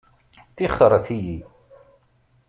Tixxṛet-iyi! 0.55 1.37